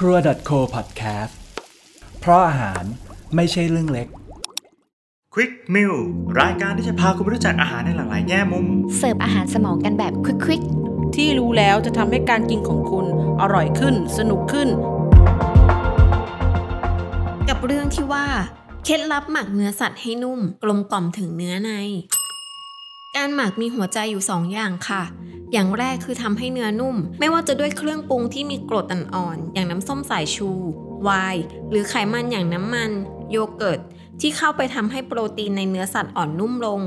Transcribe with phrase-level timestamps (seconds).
[0.00, 0.16] ครัว
[0.48, 1.32] .co podcast
[2.20, 2.82] เพราะอาหาร
[3.34, 4.08] ไม่ใช่เรื่องเล็ก
[5.34, 5.96] Quick Meal
[6.40, 10.12] รายการที่จะพาคุณไปรู้จักอาหารในหลากหลายแง่มุม เสิร์ฟอาหารสมองกันแบบ
[10.44, 10.62] ควิก
[11.16, 13.06] ที่รู้แล้วจะทำให้การกินของคุณ
[13.40, 14.68] อร่อยขึ้น สนุกขึ้น
[17.48, 18.26] กับเรื่องที่ว่า
[18.84, 21.72] เคล็ดลับหมักเนื้อสัตว์ให้นุ่ม กลมกล่อมถึงเนื้อใน
[23.16, 25.02] การหมักมีหัวใจอยู่ 2 อย่างค่ะ
[25.52, 30.50] อย่างแรกคือทำให้เนื้อนุ่ม ไม่ว่าจะด้วยเครื่องปรุงที่มีกรดอ่อนๆอย่างน้ำส้มสายชู
[31.02, 32.90] ไวน์หรือไขมันอย่างน้ำมัน
[33.30, 33.80] โยเกิร์ต
[34.20, 36.80] ที่เข้าไปทำให้โปรตีนในเนื้อสัตว์อ่อนนุ่มลง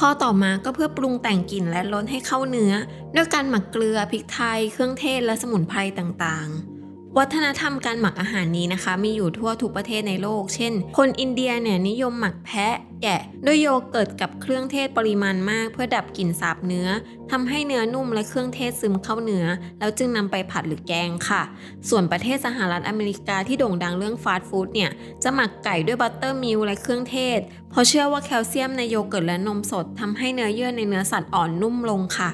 [0.00, 2.72] ข้อต่อมาก็เพื่อปรุงแต่งกลิ่นและรสให้เข้าเนื้อ
[3.14, 6.73] ด้วยการหมักเกลือพริกไทย เครื่องเทศและสมุนไพรต่างๆ
[7.18, 16.88] วัฒนธรรมการหมักอาหารนี้นะคะ มีอยู่ทั่วทุกประเทศในโลก เช่น คนอินเดียเนี่ยนิยมหมักแพะ แกะด้วยโยเกิร์ตกับเครื่องเทศปริมาณมาก เพื่อดับกลิ่นสาบเนื้อ
[17.30, 19.46] ทำให้เนื้อนุ่มและเครื่องเทศซึมเข้าเนื้อ
[19.78, 21.42] แล้วจึงนำไปผัดหรือแกงค่ะ
[21.88, 24.90] ส่วนประเทศสหรัฐอเมริกาที่โด่งดังเรื่องฟาสต์ฟู้ดเนี่ย
[25.22, 27.38] จะหมักไก่ด้วย buttermilk และเครื่องเทศ
[27.70, 32.30] เพราะเชื่อว่าแคลเซียมในโยเกิร์ตและนมสดทำให้เนื้อเยื่อในเนื้อสัตว์อ่อนนุ่มลงค่ะ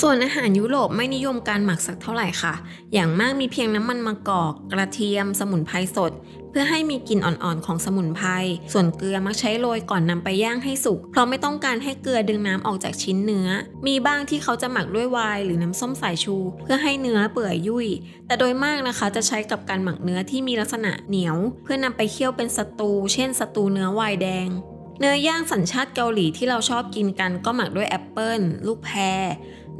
[0.00, 2.54] ส่วนอาหารยุโรปไม่นิยมการหมักสักเท่าไหร่ค่ะ
[2.92, 6.12] อย่างมากมีเพียงน้ำมันมะกอก กระเทียม สมุนไพรสด
[6.50, 8.28] เพื่อให้มีกลิ่นอ่อนๆของสมุนไพร
[8.72, 13.48] ส่วนเกลือมักใช้โรยก่อนนำไปย่างให้สุก เพราะไม่ต้องการให้เกลือดึงน้ำออกจากชิ้นเนื้อ
[13.86, 17.88] มีบ้างที่เขาจะหมักด้วยไวน์หรือน้ำส้มสายชู เพื่อให้เนื้อเปื่อยยุ่ย
[18.26, 24.48] แต่โดยมากนะคะจะใช้กับการหมักเนื้อที่มีลักษณะเหนียว เพื่อนำไปเคี่ยวเป็นสตู เช่นสตูเนื้อไวน์แดง
[24.98, 29.20] เนื้อย่างสัญชาติเกาหลีที่เราชอบกินกันก็หมักด้วยแอปเปิลลูกแพร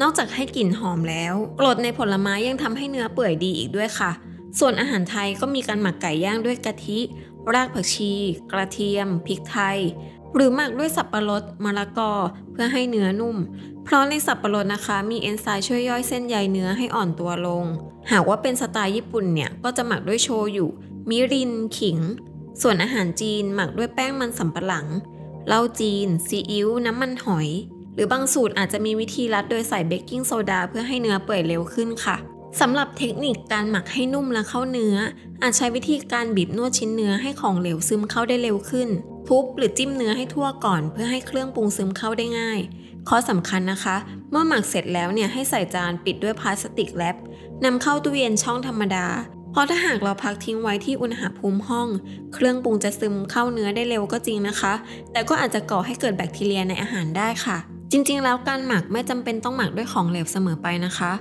[0.00, 4.10] นอกจากให้กลิ่นหอมแล้วกรดในผลไม้ยังทำให้เนื้อเปื่อยดีอีกด้วยค่ะ
[4.58, 6.98] ส่วนอาหารไทยก็มีการหมักไก่ย่างด้วยกะทิ
[7.54, 8.12] รากผักชี
[8.52, 9.78] กระเทียม พริกไทย
[10.34, 12.12] หรือหมักด้วยสับปะรดมะละกอ
[12.52, 13.36] เพื่อให้เนื้อนุ่ม
[13.84, 17.64] เพราะในสับปะรดนะคะ มีเอนไซม์ช่วยย่อยเส้นใยเนื้อให้อ่อนตัวลง
[18.10, 20.66] หากว่าเป็นสไตล์ญี่ปุ่นเนี่ยก็จะหมักด้วยโชยุ
[21.08, 21.98] มิริน ขิง
[22.60, 24.86] ส่วนอาหารจีนหมักด้วยแป้งมันสำปะหลัง
[25.48, 27.48] เหล้าจีน ซีอิ๊ว น้ำมันหอย
[27.94, 32.16] หรือบางสูตรอาจจะมีวิธีรัดโดยใส่เบกกิ้งโซดาเพื่อให้เนื้อเปื่อยเร็วขึ้นค่ะ
[32.60, 34.96] สำหรับเทคนิคการหมักให้นุ่มและเข้าเนื้อ
[35.42, 38.88] อาจใช้วิธีการบีบนวดชิ้นเนื้อให้ของเหลวซึมเข้าได้เร็วขึ้น
[39.28, 42.60] ทุบหรือจิ้มเนื้อให้ทั่วก่อนเพื่อให้เครื่องปรุงซึมเข้าได้ง่าย
[43.08, 43.96] ข้อสำคัญนะคะ
[44.30, 47.16] เมื่อหมักเสร็จแล้วเนี่ยให้ใส่จานปิดด้วยพลาสติกแรป
[47.64, 49.06] นำเข้าตู้เย็นช่องธรรมดา
[49.52, 51.88] เพราะถ้าหากเราพักทิ้งไว้ที่อุณหภูมิห้อง
[52.34, 54.72] เครื่องปรุงจะซึมเข้าเนื้อได้เร็วก็จริงนะคะ
[55.12, 57.56] แต่ก็อาจจะก่อให้เกิดแบคทีเรียในอาหารได้ค่ะ
[57.92, 61.12] จริงๆ แล้วการหมักไม่จำเป็นต้องหมักด้วยของเหลวเสมอไปนะคะ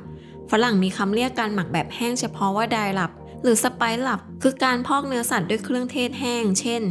[0.52, 3.12] ฝรั่งมีคำเรียกการหมักแบบแห้งเฉพาะว่าไดรับ
[3.44, 6.82] หรือสไปซ์ลับ คือการพอกเนื้อสัตว์ด้วยเครื่องเทศแห้ง เช่น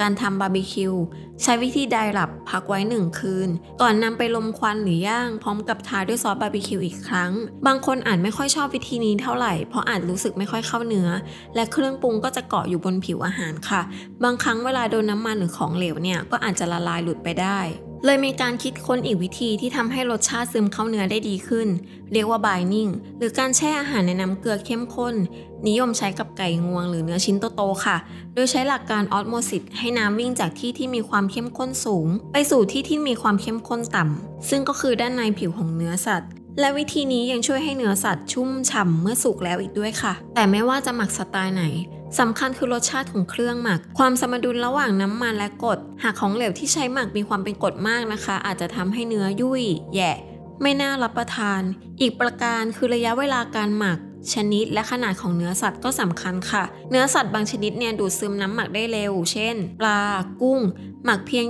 [0.00, 0.94] การทำบาร์บีคิว
[1.42, 3.48] ใช้วิธีไดลับพักไว้หนึ่งคืน
[3.80, 7.32] ก่อนนำไปลมควันหรือย่าง พร้อมกับทาด้วยซอสบาร์บีคิวอีกครั้ง
[7.66, 11.08] บางคนอาจไม่ค่อยชอบวิธีนี้เท่าไหร่ เพราะอาจรู้สึกไม่ค่อยเข้าเนื้อ
[11.54, 13.82] และเครื่องปรุงก็จะเกาะอยู่บนผิวอาหารค่ะ
[14.24, 17.60] บางครั้งเวลาโดนน้ำมันหรือของเหลวเนี่ยก็อาจจะละลายหลุดไปได้
[18.04, 21.68] เลยมีการคิดค้นอีกวิธีที่ทำให้รสชาติซึมเข้าเนื้อได้ดีขึ้น
[22.12, 25.14] เรียกว่า binding หรือการแช่อาหารในน้ำเกลือเข้มข้น
[25.68, 27.96] นิยมใช้กับไก่งวงหรือเนื้อชิ้นโตๆค่ะ
[28.34, 36.30] โดยใช้หลักการออสโมซิสให้น้ำวิ่งจากที่ที่มีความเข้มข้นสูง ไปสู่ที่ที่มีความเข้มข้นต่ำซึ่งก็คือด้านในผิวของเนื้อสัตว์
[36.60, 41.64] และวิธีนี้ยังช่วยให้เนื้อสัตว์ชุ่มฉ่ำเมื่อสุกแล้วอีกด้วยค่ะ แต่ไม่ว่าจะหมักสไตล์ไหน
[42.18, 50.12] สำคัญคือรสชาติของเครื่องหมัก ความสมดุลระหว่างน้ำมันและกรดหากของเหลวที่ใช้หมักมีความเป็นกรดมากนะคะ อาจจะทำให้เนื้อยุ่ย แย่
[50.62, 51.62] ไม่น่ารับประทาน
[52.00, 53.98] อีกประการคือระยะเวลาการหมัก
[54.34, 60.00] ชนิดและขนาดของเนื้อสัตว์ก็สำคัญค่ะ เนื้อสัตว์บางชนิดเนี่ยดูดซึมน้ำหมักได้เร็ว เช่น ปลา
[60.40, 60.60] กุ้ง
[61.04, 61.44] หมักเพียง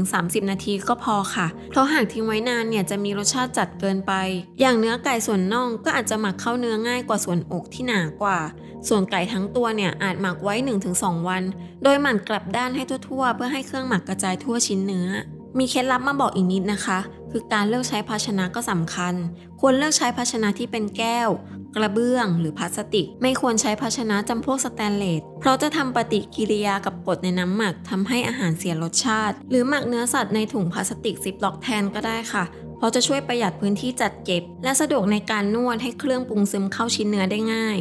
[0.00, 4.12] 20-30 นาทีก็พอค่ะ เพราะหากทิ้งไว้นานเนี่ยจะมีรสชาติจัดเกินไป
[4.60, 8.38] อย่างเนื้อไก่ส่วนน่องก็อาจจะหมักเข้าเนื้อง่ายกว่าส่วนอกที่หนากว่า
[8.88, 10.54] ส่วนไก่ทั้งตัวเนี่ยอาจหมักไว้
[10.92, 11.42] 1-2 วัน
[11.82, 15.08] โดยหมั่นกลับด้านให้ทั่วๆ เพื่อให้เครื่องหมักกระจายทั่วชิ้นเนื้อ
[15.58, 16.98] มีเคล็ดลับมาบอกอีกนิดนะคะ
[17.30, 19.14] คือการเลือกใช้ภาชนะก็สำคัญ
[19.60, 21.28] ควรเลือกใช้ภาชนะที่เป็นแก้ว
[21.74, 32.44] กระเบื้องหรือพลาสติก ไม่ควรใช้ภาชนะจำพวกสแตนเลส เพราะจะทำปฏิกิริยากับกรดในน้ำหมักทำให้อาหารเสียรสชาติ หรือหมักเนื้อสัตว์ในถุงพลาสติกซิปล็อกแทนก็ได้ค่ะ
[32.76, 37.78] เพราะจะช่วยประหยัดพื้นที่จัดเก็บ และสะดวกในการนวดให้เครื่องปรุงซึมเข้าชิ้นเนื้อได้ง่าย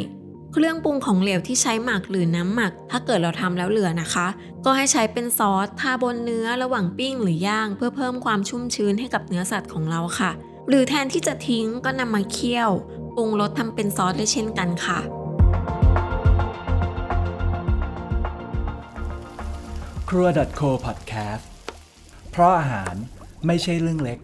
[0.53, 4.27] เครื่องปรุงของเหลวที่ใช้หมักหรือน้ำหมัก ถ้าเกิดเราทำแล้วเหลือนะคะ
[4.65, 10.31] ก็ให้ใช้เป็นซอสทาบนเนื้อระหว่างปิ้งหรือย่าง เพื่อเพิ่มความชุ่มชื้นให้กับเนื้อสัตว์ของเราค่ะ
[10.69, 12.71] หรือแทนที่จะทิ้งก็นำมาเคี่ยว
[13.15, 14.99] ปรุงรสทำเป็นซอสได้เช่นกันค่ะ
[20.09, 20.27] ครัว
[20.59, 21.45] .co podcast
[22.31, 22.95] เพราะอาหาร
[23.45, 24.19] ไม่ใช่เรื่องเล็ก